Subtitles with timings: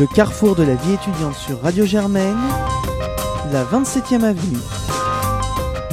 [0.00, 2.38] le carrefour de la vie étudiante sur Radio Germaine,
[3.52, 4.56] la 27e avenue.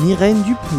[0.02, 0.78] Myrène Dupuy.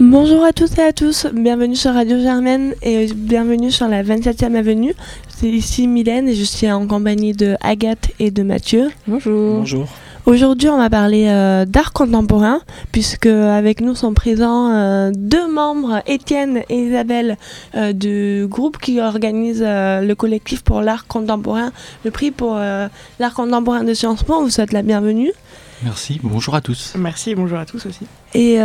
[0.00, 4.56] Bonjour à tous et à tous, bienvenue sur Radio Germaine et bienvenue sur la 27e
[4.56, 4.94] avenue.
[5.28, 8.90] C'est ici Mylène et je suis en compagnie de Agathe et de Mathieu.
[9.06, 9.58] Bonjour.
[9.58, 9.86] Bonjour.
[10.28, 12.60] Aujourd'hui, on va parler euh, d'art contemporain,
[12.92, 17.38] puisque avec nous sont présents euh, deux membres, Étienne et Isabelle,
[17.74, 21.72] euh, du groupe qui organise le collectif pour l'art contemporain,
[22.04, 24.34] le prix pour l'art contemporain de Sciences Po.
[24.34, 25.32] On vous souhaite la bienvenue.
[25.82, 26.92] Merci, bonjour à tous.
[26.98, 28.04] Merci, bonjour à tous aussi.
[28.34, 28.58] Et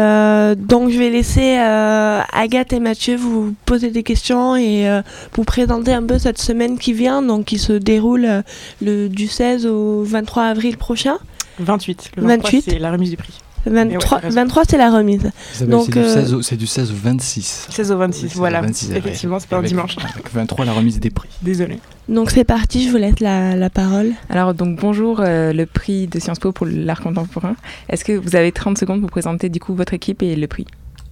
[0.58, 5.02] donc je vais laisser Agathe et Mathieu vous poser des questions et
[5.34, 8.44] vous présenter un peu cette semaine qui vient, donc qui se déroule
[8.82, 11.20] le, du 16 au 23 avril prochain.
[11.60, 12.12] 28.
[12.18, 12.62] Le 28.
[12.62, 13.34] c'est la remise du prix.
[13.66, 15.32] 23, 23 c'est la remise.
[15.62, 17.68] Donc c'est du, euh, du, 16 au 26.
[17.70, 18.62] 16 au 26, voilà.
[18.62, 19.96] 26, Effectivement, c'est pas un dimanche.
[19.98, 21.30] Avec 23, la remise des prix.
[21.42, 21.80] Désolé.
[22.10, 24.12] Donc c'est parti, je vous laisse la, la parole.
[24.30, 27.56] Alors donc bonjour, euh, le prix de Sciences Po pour l'art contemporain.
[27.90, 30.66] Est-ce que vous avez 30 secondes pour présenter du coup votre équipe et le prix?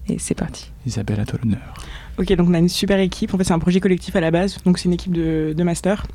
[0.10, 0.72] Et c'est parti.
[0.86, 1.74] Isabelle, à toi l'honneur.
[2.18, 3.34] Ok, donc on a une super équipe.
[3.34, 4.58] En fait, c'est un projet collectif à la base.
[4.66, 6.06] Donc c'est une équipe de, de master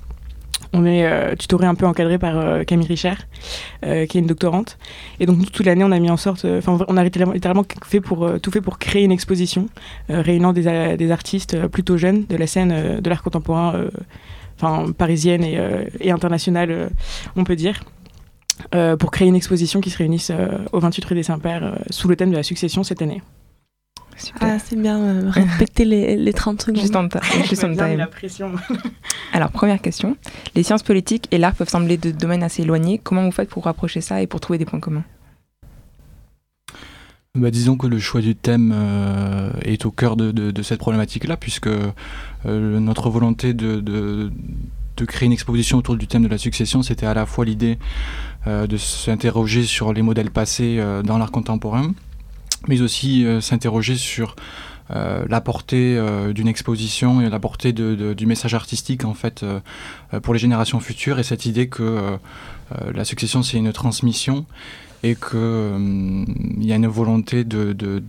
[0.72, 3.18] on est euh, tutoré un peu encadré par euh, Camille Richard,
[3.84, 4.78] euh, qui est une doctorante.
[5.20, 7.64] Et donc toute l'année, on a mis en sorte, enfin, on a littéralement
[8.02, 9.68] pour tout fait pour créer une exposition
[10.08, 13.86] réunissant des, artistes plutôt jeunes de la scène de l'art contemporain,
[14.56, 16.90] enfin parisienne et, internationale,
[17.36, 17.82] on peut dire.
[18.98, 20.32] pour créer une exposition qui se réunisse
[20.72, 23.22] au 28 rue des Saints-Pères sous le thème de la succession cette année.
[24.40, 26.80] Ah, c'est bien, euh, respecter les, les 30 secondes.
[26.80, 27.08] Juste en,
[27.48, 27.96] juste en time.
[27.96, 28.52] La pression.
[29.32, 30.16] Alors, première question.
[30.54, 32.98] Les sciences politiques et l'art peuvent sembler de domaines assez éloignés.
[32.98, 35.04] Comment vous faites pour rapprocher ça et pour trouver des points communs?
[37.34, 41.36] Bah, disons que le choix du thème euh, est au cœur de, de, cette problématique-là,
[41.36, 41.90] puisque euh,
[42.44, 44.30] notre volonté de, de,
[45.04, 47.78] créer une exposition autour du thème de la succession, c'était à la fois l'idée
[48.46, 51.92] de s'interroger sur les modèles passés dans l'art contemporain,
[52.68, 54.36] mais aussi euh, s'interroger sur
[54.90, 59.44] euh, la portée euh, d'une exposition et la portée de, du message artistique en fait
[60.22, 62.18] pour les générations futures et cette idée que
[62.94, 64.46] la succession c'est une transmission
[65.02, 65.76] et que
[66.58, 68.00] il y a une volonté de, de,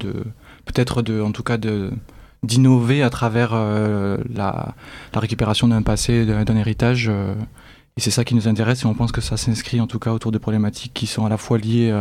[0.66, 1.92] peut-être de en tout cas de
[2.44, 4.76] d'innover à travers la,
[5.14, 7.10] la, récupération d'un passé, d'un héritage.
[7.10, 10.12] et c'est ça qui nous intéresse et on pense que ça s'inscrit en tout cas
[10.12, 11.92] autour des problématiques qui sont à la fois liées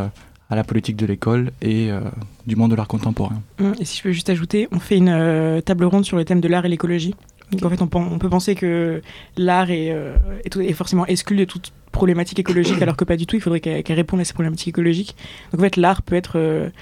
[0.49, 2.01] à la politique de l'école et euh,
[2.47, 3.43] du monde de l'art contemporain.
[3.61, 6.25] Hum, et si je peux juste ajouter, on fait une euh, table ronde sur le
[6.25, 7.15] thème de l'art et l'écologie.
[7.53, 9.01] Donc en fait, on, peut penser que
[9.37, 13.37] l'art est, euh, est, forcément exclu de toute problématique écologique, alors que pas du tout.
[13.37, 15.17] Il faudrait qu'elle réponde à ces problématiques écologiques.
[15.53, 16.73] Donc en fait, l'art peut être,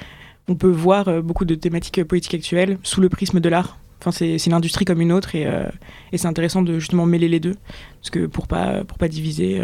[0.49, 3.79] on peut voir beaucoup de thématiques politiques actuelles sous le prisme de l'art.
[4.01, 5.47] Enfin, c'est une industrie comme une autre, et,
[6.13, 7.57] et c'est intéressant de justement mêler les deux,
[8.01, 9.63] parce que pour pas pour pas diviser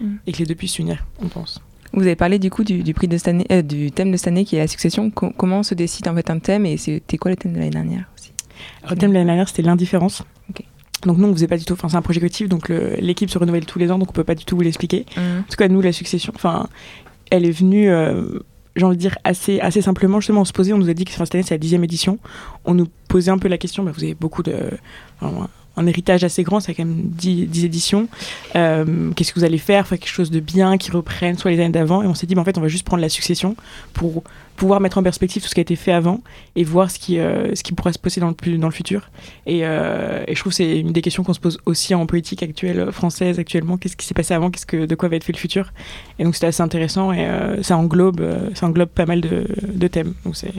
[0.00, 0.18] hum.
[0.28, 1.60] et que les deux puissent s'unir, on pense.
[1.96, 4.28] Vous avez parlé du coup du, prix de cette année, euh, du thème de cette
[4.28, 5.10] année qui est la succession.
[5.10, 6.66] comment se décide en fait un thème?
[6.66, 8.32] Et c'était quoi le thème de l'année dernière aussi?
[8.88, 10.22] Le thème de l'année dernière c'était l'indifférence.
[11.02, 13.38] Donc nous on faisait pas du tout, enfin c'est un projet collectif donc l'équipe se
[13.38, 15.04] renouvelle tous les ans donc on peut pas du tout vous l'expliquer.
[15.16, 15.20] Mmh.
[15.20, 16.68] En tout cas nous la succession, enfin
[17.30, 18.40] elle est venue, euh,
[18.76, 21.04] j'ai envie de dire assez assez simplement justement on se posait, on nous a dit
[21.04, 22.18] que cette année c'est la dixième édition,
[22.64, 24.54] on nous posait un peu la question, bah, vous avez beaucoup de
[25.76, 28.08] un héritage assez grand, ça a quand même 10, éditions.
[28.54, 29.86] Euh, qu'est-ce que vous allez faire?
[29.86, 32.02] Faire quelque chose de bien qui reprenne soit les années d'avant.
[32.02, 33.56] Et on s'est dit, bah, en fait, on va juste prendre la succession
[33.92, 34.24] pour
[34.56, 36.22] pouvoir mettre en perspective tout ce qui a été fait avant
[36.54, 39.10] et voir ce qui, euh, ce qui pourra se passer dans le, dans le futur.
[39.44, 42.06] Et, euh, et je trouve que c'est une des questions qu'on se pose aussi en
[42.06, 43.76] politique actuelle française actuellement.
[43.76, 44.50] Qu'est-ce qui s'est passé avant?
[44.50, 45.74] Qu'est-ce que, De quoi va être fait le futur?
[46.18, 47.28] Et donc c'était assez intéressant et
[47.60, 48.22] ça, englobe,
[48.54, 50.14] ça englobe pas mal de, thèmes.
[50.24, 50.52] Donc c'est,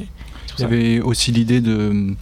[0.60, 2.16] Il y aussi l'idée de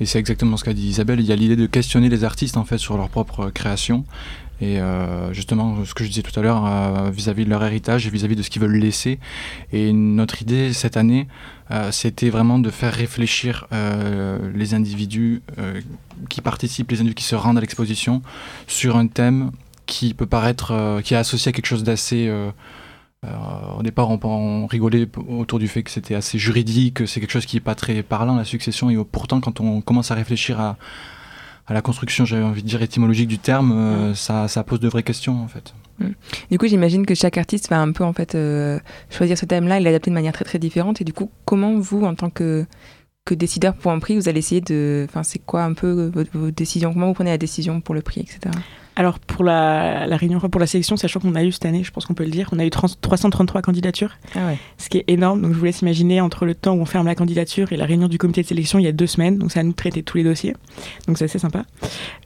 [0.00, 1.20] et c'est exactement ce qu'a dit Isabelle.
[1.20, 4.04] Il y a l'idée de questionner les artistes en fait sur leur propre création.
[4.60, 8.06] Et euh, justement, ce que je disais tout à l'heure, euh, vis-à-vis de leur héritage
[8.06, 9.18] et vis-à-vis de ce qu'ils veulent laisser.
[9.72, 11.26] Et notre idée cette année,
[11.72, 13.66] euh, c'était vraiment de faire réfléchir
[14.54, 15.42] les individus
[16.28, 18.22] qui participent, les individus qui se rendent à l'exposition,
[18.68, 19.50] sur un thème
[19.86, 22.50] qui peut paraître, qui est associé à quelque chose d'assez euh,
[23.78, 27.56] au départ, on, rigolait autour du fait que c'était assez juridique, c'est quelque chose qui
[27.56, 30.76] n'est pas très parlant, la succession, et pourtant, quand on commence à réfléchir à,
[31.68, 35.42] la construction, j'avais envie de dire étymologique du terme, euh, ça, pose de vraies questions,
[35.42, 35.72] en fait.
[36.00, 36.08] Mm.
[36.50, 38.78] Du coup, j'imagine que chaque artiste va un peu, en fait, euh,
[39.08, 42.04] choisir ce thème-là et l'adapter de manière très, très différente, et du coup, comment vous,
[42.04, 42.66] en tant que
[43.24, 45.06] que décideur pour un prix, vous allez essayer de.
[45.08, 46.92] Enfin, c'est quoi un peu vos, décisions?
[46.92, 48.50] Comment vous prenez la décision pour le prix, etc.
[48.94, 51.90] alors pour la, la réunion, pour la sélection, sachant qu'on a eu cette année, je
[51.90, 54.58] pense qu'on peut le dire, on a eu 333 candidatures, ah ouais.
[54.76, 55.40] ce qui est énorme.
[55.40, 57.86] Donc je vous laisse imaginer entre le temps où on ferme la candidature et la
[57.86, 59.38] réunion du comité de sélection, il y a deux semaines.
[59.38, 60.54] Donc ça à nous de traiter tous les dossiers.
[61.06, 61.64] Donc c'est assez sympa.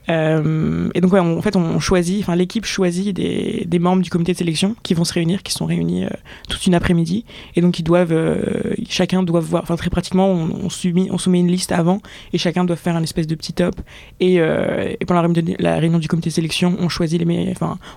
[0.09, 4.09] Euh, et donc ouais, en fait on choisit, enfin l'équipe choisit des, des, membres du
[4.09, 6.09] comité de sélection qui vont se réunir, qui sont réunis euh,
[6.49, 7.25] toute une après-midi.
[7.55, 11.17] Et donc ils doivent, euh, chacun doit voir, enfin très pratiquement, on, on, soumet, on
[11.17, 12.01] soumet une liste avant
[12.33, 13.75] et chacun doit faire un espèce de petit top.
[14.19, 15.29] Et, et pendant la,
[15.59, 16.56] la réunion du comité de sélection,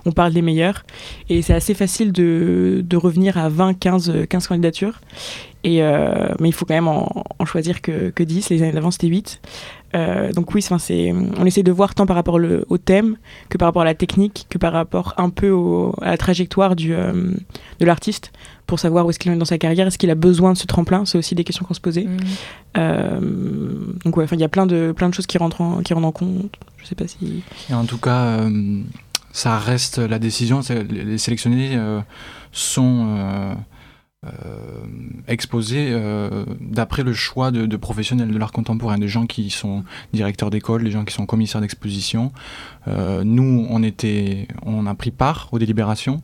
[0.05, 0.83] on parle des meilleurs.
[1.29, 4.99] Et c'est assez facile de, de, revenir à 20, 15, 15 candidatures.
[5.63, 8.49] Et euh, mais il faut quand même en, choisir que, que, 10.
[8.49, 9.41] Les années d'avant, c'était 8.
[9.93, 13.17] Euh, donc oui, c'est, on essaie de voir tant par rapport le, au thème
[13.49, 15.53] que par rapport à la technique, que par rapport un peu
[16.01, 17.31] à la trajectoire du, euh,
[17.79, 18.31] de l'artiste
[18.67, 20.65] pour savoir où est-ce qu'il est dans sa carrière, est-ce qu'il a besoin de ce
[20.65, 22.05] tremplin, c'est aussi des questions qu'on se posait.
[22.05, 23.99] Mmh.
[24.05, 26.07] donc ouais, il y a plein de, plein de choses qui rentrent en, qui rentrent
[26.07, 26.55] en compte.
[26.77, 27.43] Je sais pas si...
[27.69, 28.39] Et en tout cas,
[29.33, 31.77] ça reste la décision, les sélectionnés
[32.51, 33.53] sont euh,
[35.27, 39.83] exposés euh, d'après le choix de, professionnels de l'art contemporain, des gens qui sont
[40.13, 42.31] directeurs d'école, des gens qui sont commissaires d'exposition.
[42.87, 46.21] Euh, nous, on, était, on a pris part aux délibérations,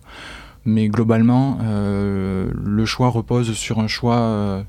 [0.63, 4.65] mais globalement, le choix repose sur un choix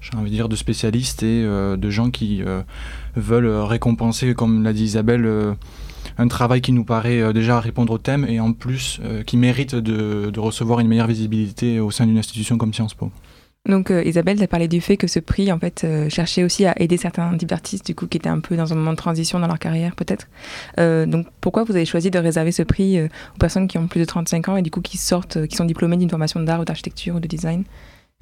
[0.00, 2.42] j'ai envie de dire, de spécialistes et de gens qui
[3.14, 5.54] veulent récompenser, comme l'a dit Isabelle,
[6.18, 9.36] un travail qui nous paraît euh, déjà répondre au thème et en plus euh, qui
[9.36, 13.10] mérite de, recevoir une meilleure visibilité au sein d'une institution comme Sciences Po.
[13.68, 16.66] Donc euh, Isabelle, tu as parlé du fait que ce prix en fait cherchait aussi
[16.66, 18.96] à aider certains types d'artistes du coup qui étaient un peu dans un moment de
[18.96, 20.26] transition dans leur carrière peut-être.
[21.06, 24.04] donc pourquoi vous avez choisi de réserver ce prix aux personnes qui ont plus de
[24.04, 27.14] 35 ans et du coup qui sortent, qui sont diplômées d'une formation d'art ou d'architecture
[27.14, 27.62] ou de design?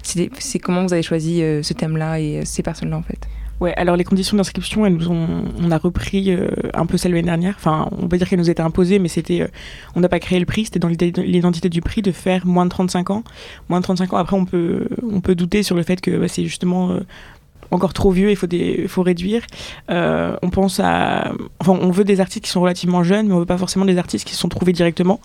[0.03, 3.27] C'est comment vous avez choisi ce thème-là et ces personnes-là en fait?
[3.61, 7.11] Ouais, alors les conditions d'inscription, elles nous ont, on a repris euh, un peu celle
[7.11, 7.53] de l'année dernière.
[7.57, 9.47] Enfin, on peut dire qu'elles nous étaient imposées, mais c'était, euh,
[9.95, 10.65] on n'a pas créé le prix.
[10.65, 13.23] C'était dans l'identité du prix de faire moins de 35 ans.
[13.69, 14.17] Moins de 35 ans.
[14.17, 17.01] Après, on peut, on peut douter sur le fait que bah, c'est justement euh,
[17.69, 19.43] encore trop vieux, il faut, des, faut réduire.
[19.87, 23.45] on pense à, enfin, on veut des artistes qui sont relativement jeunes, mais on veut
[23.45, 25.21] pas forcément des artistes qui se sont trouvés directement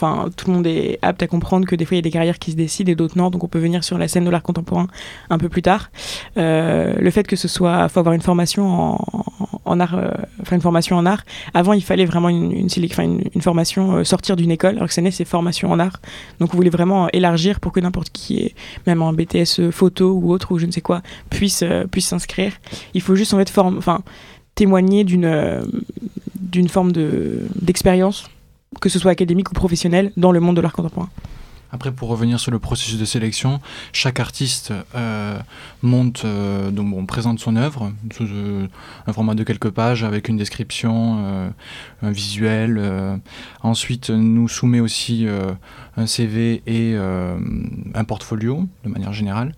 [0.00, 2.10] enfin, tout le monde est apte à comprendre que des fois il y a des
[2.10, 4.30] carrières qui se décident et d'autres non, donc on peut venir sur la scène de
[4.30, 4.86] l'art contemporain
[5.28, 5.90] un peu plus tard.
[6.36, 8.98] Euh, le fait que ce soit, faut avoir une formation
[9.64, 10.10] en, art, euh,
[10.40, 11.24] enfin une formation en art.
[11.52, 15.10] Avant, il fallait vraiment une, une, formation euh, sortir d'une école, alors que cette année
[15.10, 16.00] c'est formation en art.
[16.38, 18.54] Donc on voulait vraiment élargir pour que n'importe qui,
[18.86, 22.52] même en BTS photo ou autre ou je ne sais quoi, puisse puisse s'inscrire.
[22.94, 24.02] Il faut juste en fait enfin
[24.54, 25.62] témoigner d'une
[26.40, 28.28] d'une forme de d'expérience
[28.80, 31.08] que ce soit académique ou professionnel, dans le monde de l'art contemporain.
[31.70, 33.60] Après, pour revenir sur le processus de sélection,
[33.92, 35.38] chaque artiste euh,
[35.82, 38.66] monte, euh, donc on présente son œuvre sous euh,
[39.06, 41.52] un format de quelques pages avec une description,
[42.02, 42.80] un visuel.
[43.62, 45.26] ensuite, nous soumet aussi
[45.96, 49.54] un CV et un portfolio de manière générale.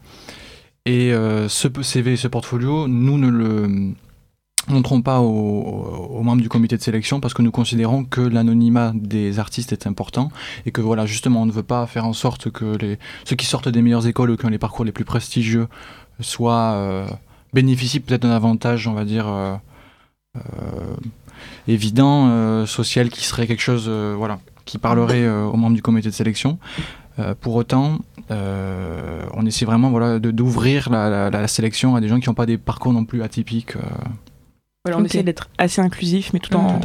[0.87, 1.13] Et
[1.49, 3.95] ce CV et ce portfolio, nous ne le
[4.73, 9.39] montrons pas aux, membres du comité de sélection parce que nous considérons que l'anonymat des
[9.39, 10.31] artistes est important
[10.67, 13.47] et que voilà justement on ne veut pas faire en sorte que les, ceux qui
[13.47, 15.69] sortent des meilleures écoles ou qui ont les parcours les plus prestigieux
[16.21, 17.07] soient euh,
[17.53, 19.55] bénéficient peut-être d'un avantage on va dire euh,
[20.37, 20.41] euh,
[21.67, 26.59] évident social qui serait quelque chose voilà qui parlerait aux membres du comité de sélection.
[27.41, 32.47] Pour autant, on essaie vraiment voilà, d'ouvrir la, sélection à des gens qui n'ont pas
[32.47, 33.75] des parcours non plus atypiques
[34.89, 36.81] on essaie d'être assez inclusif, mais tout en,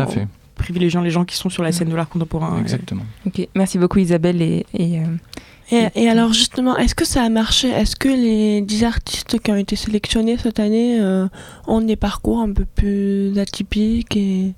[0.55, 2.60] privilégiant les gens qui sont sur la scène de l'art contemporain.
[2.60, 3.05] Exactement.
[3.25, 4.65] Ok, merci beaucoup Isabelle et.
[4.74, 7.69] et, euh, et, alors justement, est-ce que ça a marché?
[7.69, 11.27] Est-ce que les 10 artistes qui ont été sélectionnés cette année euh,
[11.67, 14.53] ont des parcours un peu plus atypiques et...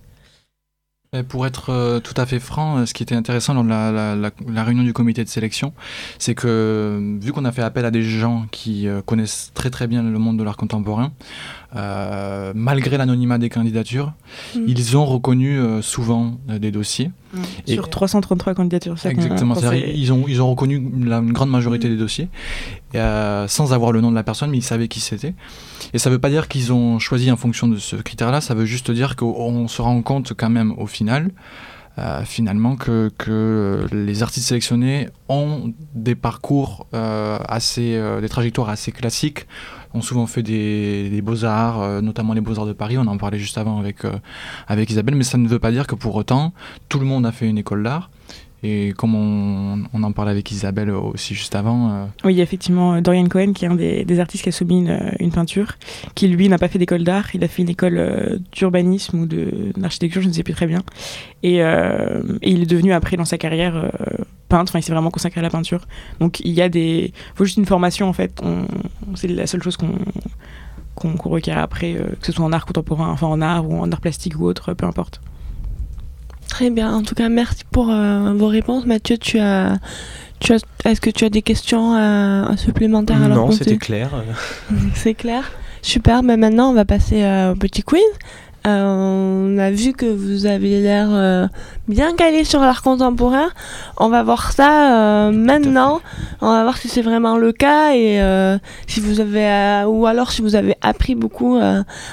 [1.30, 4.64] Pour être euh, tout à fait franc, ce qui était intéressant lors de la, la,
[4.64, 5.74] réunion du comité de sélection,
[6.20, 10.04] c'est que vu qu'on a fait appel à des gens qui connaissent très très bien
[10.04, 11.14] le monde de l'art contemporain,
[11.76, 14.14] euh, malgré l'anonymat des candidatures,
[14.56, 14.62] mm.
[14.68, 17.12] ils ont reconnu euh, souvent euh, des dossiers.
[17.34, 17.42] Mm.
[17.68, 21.98] Sur 333 candidatures, ça Exactement, ils ont, ils ont reconnu la, une grande majorité des
[21.98, 22.30] dossiers,
[22.94, 25.34] sans avoir le nom de la personne, mais ils savaient qui c'était.
[25.94, 28.54] Et ça ne veut pas dire qu'ils ont choisi en fonction de ce critère-là, ça
[28.54, 31.32] veut juste dire qu'on se rend compte quand même au final
[32.26, 39.48] finalement que, que, les artistes sélectionnés ont des parcours assez, des trajectoires assez classiques
[39.94, 43.58] ont souvent fait des, beaux-arts, euh, notamment les beaux-arts de Paris, on en parlait juste
[43.58, 44.12] avant euh,
[44.67, 46.53] avec Isabelle, mais ça ne veut pas dire que pour autant,
[46.89, 48.10] tout le monde a fait une école d'art.
[48.64, 51.92] Et comme on, en parlait avec Isabelle aussi juste avant.
[51.92, 54.52] Euh, oui, il y a effectivement Dorian Cohen, qui est un des, artistes qui a
[54.52, 55.74] soumis une, une, peinture,
[56.16, 59.26] qui lui n'a pas fait d'école d'art, il a fait une école d'urbanisme ou
[59.80, 60.82] d'architecture, je ne sais plus très bien.
[61.44, 63.90] Et, euh, il est devenu après dans sa carrière euh,
[64.50, 65.86] peintre, enfin, il s'est vraiment consacré à la peinture.
[66.20, 67.14] Donc il y a des.
[67.14, 68.42] Il faut juste une formation en fait,
[69.14, 70.00] c'est la seule chose qu'on
[70.96, 74.02] qu'on requiert après, que ce soit en art contemporain, enfin en art ou en art
[74.02, 75.22] plastique ou autre, peu importe.
[76.58, 76.92] Très bien.
[76.92, 78.88] En tout cas, merci pour euh, vos réponses.
[78.88, 79.78] Mathieu, tu as,
[80.40, 84.10] tu as, est-ce que tu as des questions euh, supplémentaires à Non, c'était clair.
[84.96, 85.52] C'est clair.
[85.84, 86.24] Super.
[86.24, 88.02] Mais maintenant, on va passer euh, au petit quiz.
[88.66, 91.48] on a vu que vous avez l'air
[91.88, 93.50] bien calé sur l'art contemporain.
[93.98, 96.02] On va voir ça maintenant.
[96.42, 98.20] On va voir si c'est vraiment le cas et
[98.88, 101.60] si vous avez ou alors si vous avez appris beaucoup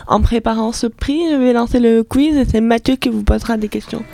[0.06, 1.22] en préparant ce prix.
[1.30, 4.04] Je vais lancer le quiz et c'est Mathieu qui vous posera des questions.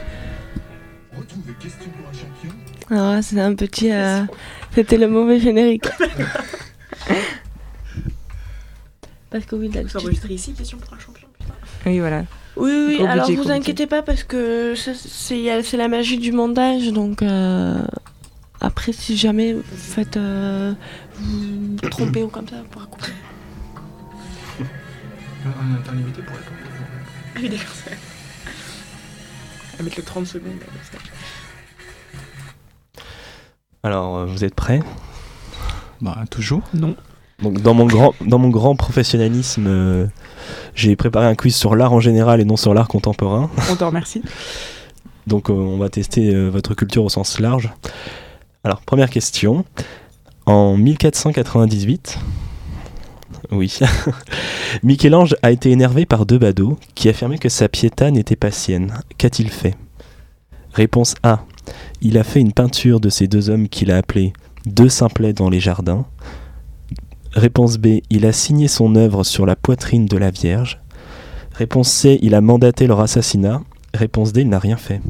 [2.90, 3.92] Ah, c'est un petit.
[3.92, 4.22] Euh,
[4.74, 5.86] c'était le mauvais générique.
[9.30, 11.54] parce que oui, enregistrer ici, question pour un champion, putain.
[11.86, 12.24] Oui, voilà.
[12.56, 17.80] Oui, oui, alors vous inquiétez pas parce que c'est la magie du montage, donc euh,
[18.60, 20.74] après si jamais vous faites euh,
[21.14, 23.12] vous, trompez ou comme ça, vous pourrez couper.
[25.44, 26.58] On a un temps limité pour répondre.
[27.36, 27.72] Ah oui, d'accord.
[29.78, 30.58] À mettre le 30 secondes.
[33.82, 34.80] Alors, euh, vous êtes prêts?
[36.00, 36.62] Bah, toujours.
[36.74, 36.94] Non.
[37.42, 40.06] Donc, dans mon grand, dans mon grand professionnalisme, euh,
[40.74, 43.50] j'ai préparé un quiz sur l'art en général et non sur l'art contemporain.
[43.70, 44.22] On te remercie.
[45.26, 47.70] Donc, euh, on va tester votre culture au sens large.
[48.64, 49.64] Alors, première question.
[50.44, 52.18] En 1498,
[53.52, 53.78] oui,
[54.82, 58.94] Michel-Ange a été énervé par deux badauds qui affirmaient que sa Pietà n'était pas sienne.
[59.18, 59.76] Qu'a-t-il fait?
[60.72, 61.44] Réponse A.
[62.02, 64.32] Il a fait une peinture de ces deux hommes qu'il a appelés
[64.66, 66.06] Deux simplets dans les jardins.
[67.32, 68.00] Réponse B.
[68.08, 70.80] Il a signé son œuvre sur la poitrine de la Vierge.
[71.54, 72.18] Réponse C.
[72.22, 73.62] Il a mandaté leur assassinat.
[73.92, 74.40] Réponse D.
[74.40, 75.00] Il n'a rien fait.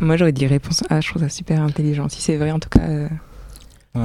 [0.00, 2.08] Moi j'aurais dit réponse A, je trouve ça super intelligent.
[2.08, 2.80] Si c'est vrai en tout cas.
[2.80, 3.08] Euh,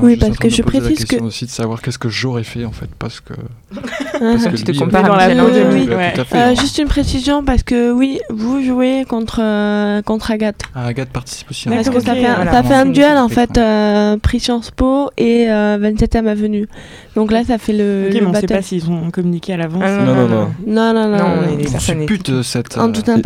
[0.01, 1.21] oui, parce que je précise que.
[1.21, 3.33] aussi de savoir qu'est-ce que j'aurais fait en fait, parce que.
[4.19, 8.19] parce que tu te compares dans la oui, euh, Juste une précision, parce que oui,
[8.29, 10.61] vous jouez contre, euh, contre Agathe.
[10.75, 11.69] Ah, Agathe participe aussi.
[11.69, 15.45] Parce que ça fait, ça fait un duel en fait, euh, prix Sciences Po et
[15.47, 16.67] 27e Avenue.
[17.15, 18.07] Donc là, ça fait le.
[18.07, 19.83] Ok, mais on ne sait pas s'ils ont communiqué à l'avance.
[19.83, 20.51] non, non, non.
[20.65, 21.17] Non, non, non.
[21.17, 22.77] non, pute cette.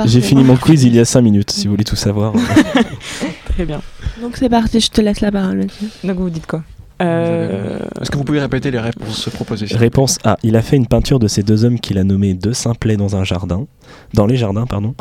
[0.05, 2.33] J'ai fini mon quiz il y a 5 minutes, si vous voulez tout savoir.
[3.55, 3.81] Très bien.
[4.21, 5.67] Donc c'est parti, je te laisse la parole.
[6.03, 6.63] Donc vous dites quoi?
[7.01, 7.79] Euh...
[8.01, 10.37] Est-ce que vous pouvez répéter les réponses proposées Réponse A.
[10.43, 13.15] Il a fait une peinture de ces deux hommes qu'il a nommés deux simplets dans
[13.15, 13.67] un jardin,
[14.13, 14.95] dans les jardins, pardon.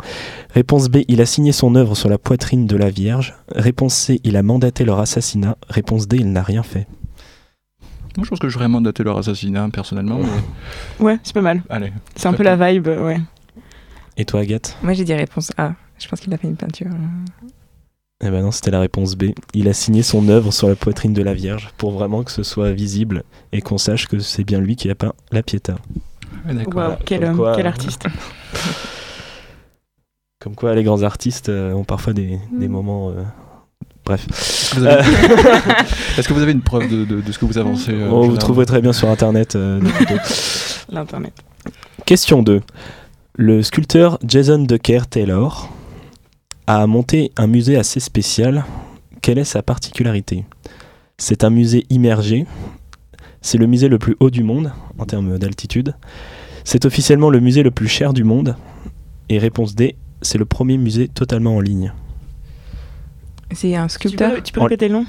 [0.53, 0.99] Réponse B.
[1.07, 3.33] Il a signé son œuvre sur la poitrine de la Vierge.
[3.53, 4.19] Réponse C.
[4.23, 5.57] Il a mandaté leur assassinat.
[5.69, 6.17] Réponse D.
[6.17, 6.87] Il n'a rien fait.
[8.17, 10.19] Moi, je pense que j'aurais mandaté leur assassinat personnellement.
[10.99, 11.61] Ouais, c'est pas mal.
[11.69, 11.91] Allez.
[12.15, 13.19] C'est un peu la vibe, ouais.
[14.17, 14.77] Et toi, Agathe?
[14.81, 15.73] Moi, j'ai dit réponse A.
[15.97, 16.87] Je pense qu'il a fait une peinture.
[18.23, 19.31] Eh ben non, c'était la réponse B.
[19.53, 22.43] Il a signé son œuvre sur la poitrine de la Vierge pour vraiment que ce
[22.43, 25.75] soit visible et qu'on sache que c'est bien lui qui a peint la Pietà.
[26.47, 28.05] Ah, quel homme, quel artiste.
[30.39, 32.71] Comme quoi, les grands artistes euh, ont parfois des, des mm.
[32.71, 33.09] moments.
[33.09, 33.23] Euh,
[34.05, 34.25] bref.
[34.29, 34.69] Est-ce
[36.27, 38.65] que, vous avez une preuve de, de, ce que vous avancez euh, oh, Vous trouverez
[38.65, 39.57] très bien sur Internet.
[40.89, 41.33] L'Internet.
[42.05, 42.61] Question 2.
[43.33, 45.69] Le sculpteur Jason Decker Taylor
[46.67, 48.65] a monté un musée assez spécial.
[49.21, 50.45] Quelle est sa particularité?
[51.17, 52.45] C'est un musée immergé.
[53.41, 55.95] C'est le musée le plus haut du monde en termes d'altitude.
[56.63, 58.55] C'est officiellement le musée le plus cher du monde.
[59.29, 61.93] Et réponse D, c'est le premier musée totalement en ligne.
[63.51, 64.41] C'est un sculpteur?
[64.43, 65.05] Tu peux, répéter le nom?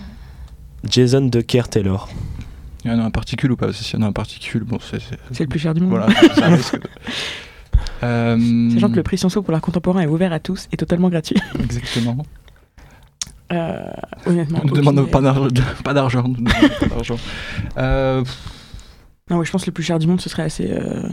[0.88, 2.08] Jason Decker Taylor.
[2.84, 3.72] Il y en a un particule ou pas?
[3.72, 5.00] S'il y en a un particule, bon, c'est.
[5.32, 5.90] C'est le plus cher du monde.
[5.90, 6.06] Voilà,
[6.42, 6.58] Euh...
[8.00, 11.36] Sachant que le prix Sciences pour l'art contemporain est ouvert à tous et totalement gratuit.
[11.62, 12.24] Exactement.
[13.52, 13.86] Euh,
[14.26, 14.60] honnêtement.
[14.62, 15.48] On ne demande pas d'argent.
[17.78, 18.24] euh...
[19.30, 21.08] Non, ouais, je pense que le plus cher du monde, ce serait assez euh,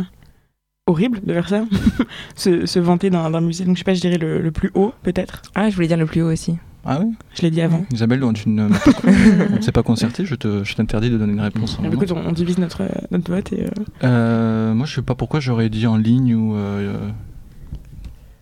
[0.87, 1.65] horrible de faire ça.
[2.35, 3.65] se, se, vanter d'un musée.
[3.65, 5.41] Donc, je sais pas, je dirais le, le plus haut, peut-être.
[5.55, 6.57] Ah, je voulais dire le plus haut aussi.
[6.85, 7.13] Ah oui?
[7.33, 7.85] Je l'ai dit avant.
[7.93, 8.63] Isabelle, tu ne,
[9.51, 11.79] on ne s'est pas concerté, je, te, je t'interdis de donner une réponse.
[11.81, 13.65] Ah, écoute, on, divise notre, notre vote et.
[13.65, 13.69] Euh...
[14.03, 16.55] Euh, moi, je sais pas pourquoi j'aurais dit en ligne ou.
[16.55, 17.09] Euh,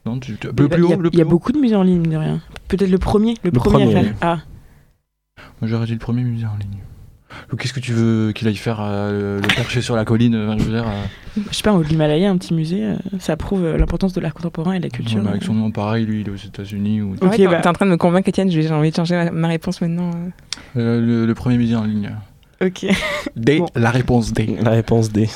[0.07, 0.99] non, tu, le plus haut.
[1.13, 2.41] Il y a beaucoup de musées en ligne, de rien.
[2.67, 3.35] Peut-être le premier.
[3.43, 4.39] Le, premier, premier Ah.
[5.61, 6.79] Moi, j'aurais dit le premier musée en ligne.
[7.51, 10.55] Ou qu'est-ce que tu veux qu'il aille faire euh, le percher sur la colline euh,
[10.57, 13.63] je, veux dire, euh, je sais pas, au l'Himalaya, un petit musée, euh, ça prouve
[13.65, 15.17] euh, l'importance de l'art contemporain et de la culture.
[15.17, 17.01] ouais, mais avec son nom pareil, lui, il est aux États-Unis.
[17.01, 17.13] Ou...
[17.15, 17.59] Ok, Ouais, t'es bah.
[17.61, 19.81] t'es en train de me convaincre, Étienne, j'ai j'ai envie de changer ma, ma réponse
[19.81, 20.11] maintenant.
[20.75, 20.77] euh.
[20.77, 22.15] Euh, le, le premier musée en ligne.
[22.63, 22.85] Ok.
[23.35, 23.65] D, Bon.
[23.75, 24.57] la réponse D.
[24.61, 25.27] La réponse D.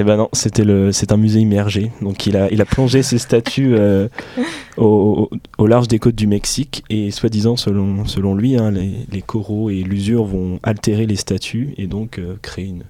[0.00, 1.90] Eh ben non, c'était le, c'est un musée immergé.
[2.00, 4.08] Donc il a, il a plongé ses statues euh,
[4.76, 5.28] au,
[5.58, 9.70] au large des côtes du Mexique et soi-disant, selon, selon lui, hein, les, les coraux
[9.70, 12.84] et l'usure vont altérer les statues et donc euh, créer une,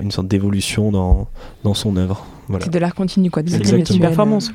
[0.00, 1.26] une, sorte d'évolution dans,
[1.64, 2.24] dans son œuvre.
[2.46, 2.64] Voilà.
[2.64, 3.42] C'est de l'art continu, quoi.
[3.42, 4.52] de C'est une performance.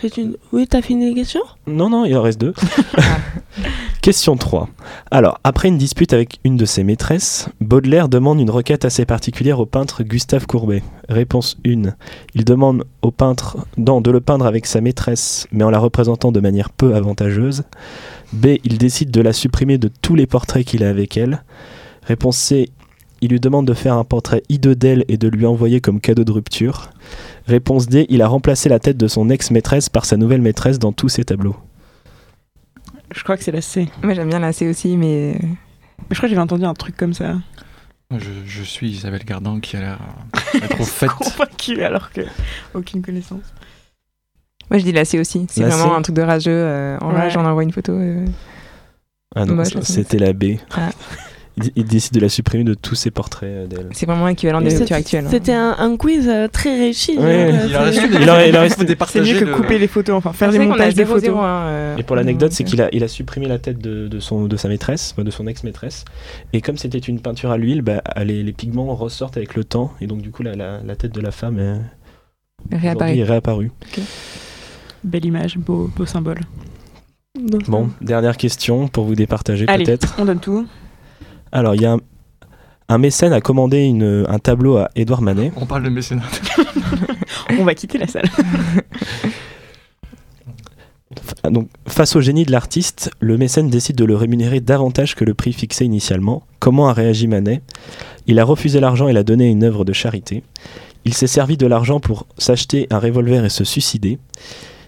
[0.00, 0.36] C'est une...
[0.52, 1.42] Oui, t'as fini les questions?
[1.68, 2.54] Non, non, il en reste deux.
[4.02, 4.68] Question 3.
[5.12, 9.60] Alors, après une dispute avec une de ses maîtresses, Baudelaire demande une requête assez particulière
[9.60, 10.82] au peintre Gustave Courbet.
[11.08, 11.94] Réponse 1.
[12.34, 16.40] Il demande au peintre de le peindre avec sa maîtresse, mais en la représentant de
[16.40, 17.62] manière peu avantageuse.
[18.32, 18.56] B.
[18.64, 21.44] Il décide de la supprimer de tous les portraits qu'il a avec elle.
[22.02, 22.70] Réponse C.
[23.20, 26.24] Il lui demande de faire un portrait hideux d'elle et de lui envoyer comme cadeau
[26.24, 26.90] de rupture.
[27.46, 28.06] Réponse D.
[28.08, 31.22] Il a remplacé la tête de son ex-maîtresse par sa nouvelle maîtresse dans tous ses
[31.22, 31.54] tableaux.
[33.14, 33.88] Je crois que c'est la C.
[34.02, 35.38] Moi, j'aime bien la C aussi, mais.
[35.40, 37.34] Mais je crois que j'avais entendu un truc comme ça.
[38.10, 39.98] Je, je suis Isabelle Gardan qui a l'air
[40.54, 41.08] euh, être au fait.
[41.08, 42.20] Convaincu alors que
[42.74, 43.42] aucune connaissance.
[44.70, 45.46] Moi, je dis la C aussi.
[45.48, 45.96] C'est La vraiment C.
[45.98, 46.50] un truc de rageux.
[46.52, 47.16] euh, en Ouais.
[47.20, 47.92] rage, on envoie une photo.
[47.92, 48.24] euh.
[49.34, 50.56] Ah non, Moche, la c'était la B.
[50.74, 50.90] Ah.
[51.58, 53.88] Il, il décide de la supprimer de tous ses portraits euh, d'elle.
[53.92, 55.26] C'est vraiment équivalent des ruptures actuelles.
[55.26, 55.30] hein.
[55.30, 57.18] C'était un, un quiz euh, très réussi.
[57.18, 58.12] Ouais, Il euh, reste c'est- une.
[58.14, 58.18] Il
[59.06, 61.36] C'est mieux que le- couper les photos, enfin faire des a montages des 0-0, photos.
[61.36, 64.18] hein, euh, Et pour l'anecdote, c'est qu'il a, il a supprimé la tête de, de
[64.20, 66.06] son, de sa maîtresse, de son ex-maîtresse.
[66.54, 69.92] Et comme c'était une peinture à l'huile, bah, les, les pigments ressortent avec le temps.
[70.00, 73.70] Et donc, du coup, la, la, la tête de la femme est, euh, réapparue.
[75.04, 76.40] Belle image, beau, beau symbole.
[77.66, 80.14] Bon, dernière question pour vous départager peut-être.
[80.18, 80.66] on donne tout.
[81.52, 81.98] Alors, il y a un,
[82.88, 85.52] un mécène a commandé une- un tableau à Édouard Manet.
[85.56, 86.22] On parle de mécénat.
[87.58, 88.28] On va quitter la salle.
[91.50, 95.34] Donc, face au génie de l'artiste, le mécène décide de le rémunérer davantage que le
[95.34, 96.44] prix fixé initialement.
[96.60, 97.60] Comment a réagi Manet?
[98.26, 100.42] Il a refusé l'argent et l'a donné à une œuvre de charité.
[101.04, 104.18] Il s'est servi de l'argent pour s'acheter un revolver et se suicider.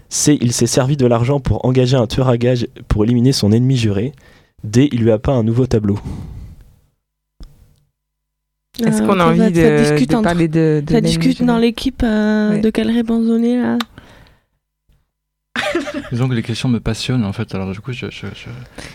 [0.09, 0.37] C.
[0.41, 3.75] Il s'est servi de l'argent pour engager un tueur à gages pour éliminer son ennemi
[3.75, 4.13] juré.
[4.63, 4.87] D.
[4.93, 5.99] Il lui a peint un nouveau tableau.
[8.83, 11.43] Est-ce euh, qu'on a envie ça de, discute de entre- parler de, de Ça discute
[11.43, 12.59] dans l'équipe euh, Ouais.
[12.61, 13.77] de quelle réponse donner là
[16.11, 17.53] Disons que les questions me passionnent en fait.
[17.55, 17.91] Alors du coup,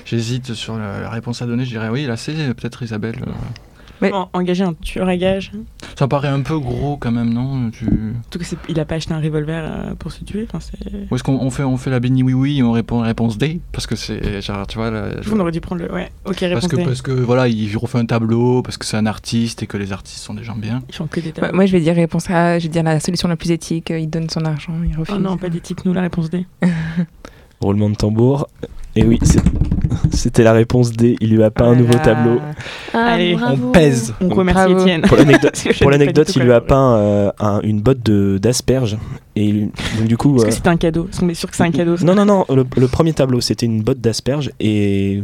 [0.04, 1.64] j'hésite sur la, la réponse à donner.
[1.64, 3.16] Je dirais oui, là c'est peut-être Isabelle.
[3.26, 3.31] euh.
[4.02, 5.50] Mais- En- Engager un tueur à gage.
[5.98, 7.85] Ça paraît un peu gros quand même, non tu...
[7.87, 10.46] En tout cas, il a pas acheté un revolver euh, pour se tuer.
[10.48, 11.11] Enfin, c'est...
[11.11, 13.09] Ou est-ce qu'on on fait, on fait la béni oui oui et on répond la
[13.09, 14.90] réponse D Parce que c'est genre, tu vois.
[14.90, 15.92] la- On aurait dû prendre le.
[15.92, 16.85] Ouais, ok, réponse parce que, D.
[16.85, 19.92] parce que voilà, il refait un tableau, parce que c'est un artiste et que les
[19.92, 20.83] artistes sont des gens bien.
[20.88, 21.55] Ils font que des Ouais, tableaux.
[21.57, 22.59] moi, je vais dire réponse A.
[22.59, 23.90] Je vais dire la solution la plus éthique.
[23.90, 25.14] Il donne son argent, il refuse.
[25.16, 26.46] Oh non, pas d'éthique, nous, la réponse D.
[27.61, 28.48] Roulement de tambour.
[28.96, 29.42] Et oui, c'est-
[30.12, 31.16] c'était la réponse D.
[31.20, 32.05] Il lui a peint un nouveau Voilà.
[32.05, 32.40] tableau.
[32.94, 33.68] Ah, Allez, on bravo.
[33.68, 34.14] On pèse.
[34.20, 34.81] On remercie Bravo.
[34.81, 35.03] Étienne.
[35.03, 35.16] Pour
[35.90, 38.98] l'anecdote, il lui a peint euh, un- une botte de- d'asperges.
[39.37, 39.53] Et
[39.98, 41.09] donc du coup, Est-ce euh, que c'est un cadeau?
[41.11, 42.44] Est-ce qu'on est sûr que c'est un cadeau non, non, non.
[42.55, 45.22] Le, le premier tableau, c'était une botte d'asperges et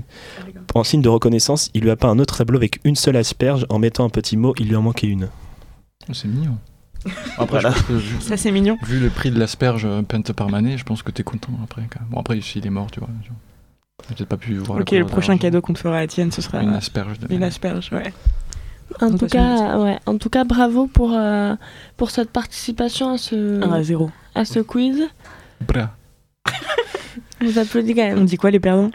[0.74, 3.66] en signe de reconnaissance, il lui a peint un autre tableau avec une seule asperge
[3.68, 4.54] en mettant un petit mot.
[4.58, 5.28] Il lui en manquait une.
[6.08, 6.56] Oh, C'est mignon.
[7.38, 7.72] Après, Voilà.
[7.88, 8.76] je Ça, c'est mignon.
[8.84, 11.82] vu le prix de l'asperge euh, peinte par Manet, je pense que t'es content après.
[11.90, 12.08] quand même.
[12.10, 13.08] Bon après, s'il est mort, tu vois.
[13.22, 13.36] tu vois.
[14.08, 14.78] J'ai peut-être pas pu voir.
[14.78, 17.18] la Ok, le prochain cadeau qu'on te fera à Étienne, ce sera Une asperge.
[17.18, 17.90] De une asperge.
[17.92, 18.12] Ouais.
[19.00, 21.54] En tout, cas, ouais, en tout cas, bravo pour, euh,
[21.96, 24.10] pour cette participation à ce, 1 à 0.
[24.34, 25.02] à ce quiz.
[25.66, 25.90] Bra.
[27.42, 28.24] On vous applaudit quand On même.
[28.26, 28.90] dit quoi, les perdants?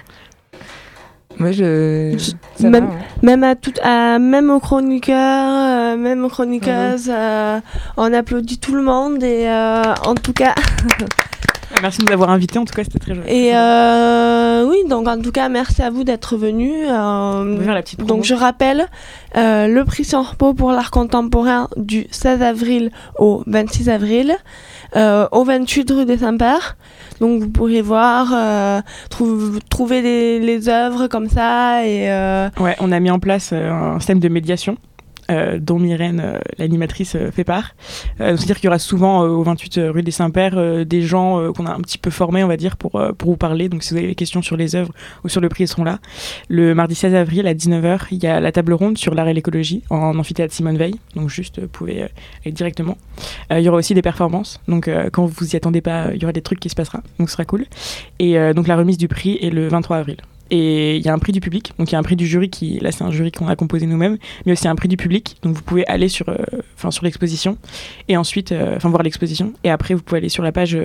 [1.37, 2.15] Moi, je.
[2.17, 2.99] Je- ça même- va, hein.
[3.21, 7.59] Même, à tout, à, même aux chroniqueurs, euh, même aux chroniqueuses, euh,
[7.97, 9.21] on applaudit tout le monde.
[9.23, 10.55] Et euh, en tout cas,
[11.81, 13.27] Merci de nous avoir invités, en tout cas, c'était très joli.
[13.29, 16.73] et euh, oui, donc en tout cas, merci à vous d'être venus.
[16.89, 18.03] Euh, la petite.
[18.05, 18.87] Donc je rappelle
[19.37, 24.35] euh, le prix sans repos pour l'art contemporain du 16 avril au 26 avril
[24.95, 26.75] euh, au 28 rue des Saints-Pères.
[27.19, 28.33] Donc vous pourrez voir,
[29.09, 32.07] trou- trouver les, les œuvres comme ça et
[32.59, 34.77] Ouais, on a mis en place un système de médiation.
[35.31, 37.75] Euh, dont Myrène, euh, l'animatrice, euh, fait part.
[38.19, 41.79] C'est-à-dire qu'il y aura souvent au 28 rue des Saints-Pères des gens qu'on a un
[41.79, 43.69] petit peu formés, on va dire, pour, pour vous parler.
[43.69, 45.83] Donc si vous avez des questions sur les œuvres ou sur le prix, ils seront
[45.83, 45.99] là.
[46.49, 49.33] Le mardi 16 avril à 19h, il y a la table ronde sur l'art et
[49.33, 50.95] l'écologie en amphithéâtre Simone Veil.
[51.15, 52.03] Donc juste, vous pouvez
[52.43, 52.97] aller directement.
[53.49, 54.61] Il y aura aussi des performances.
[54.67, 57.01] Donc quand vous y attendez pas, il y aura des trucs qui se passera.
[57.17, 57.65] Donc ce sera cool.
[58.19, 60.17] Et donc la remise du prix est le 23 avril.
[60.53, 62.27] Et il y a un prix du public, donc il y a un prix du
[62.27, 64.97] jury qui, là c'est un jury qu'on a composé nous-mêmes, mais aussi un prix du
[64.97, 66.29] public, donc vous pouvez aller sur,
[66.75, 67.57] enfin sur l'exposition
[68.09, 70.77] et ensuite, enfin voir l'exposition, et après vous pouvez aller sur la page,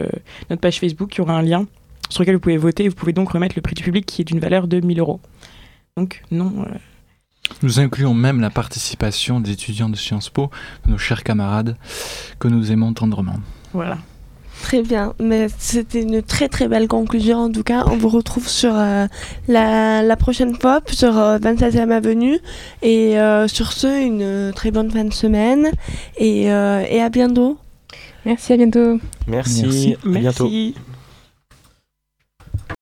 [0.51, 1.67] notre page Facebook, il y aura un lien
[2.11, 4.23] sur lequel vous pouvez voter, et vous pouvez donc remettre le prix du public qui
[4.23, 5.19] est d'une valeur de 1000 euros.
[5.97, 6.65] Donc non.
[7.63, 10.51] Nous incluons même la participation des étudiants de Sciences Po,
[10.87, 11.77] nos chers camarades,
[12.39, 13.41] que nous aimons tendrement.
[13.73, 13.99] Voilà.
[14.63, 17.85] Très bien, mais c'était une très très belle conclusion en tout cas.
[17.87, 19.07] On vous retrouve sur euh,
[19.49, 22.39] la, prochaine fois, sur 27e euh, Avenue.
[22.83, 25.71] Et euh, sur ce, une très bonne fin de semaine
[26.17, 27.59] et, et à bientôt.
[28.25, 28.99] Merci, à bientôt.
[29.29, 29.97] Merci, Merci.
[30.05, 30.51] à bientôt.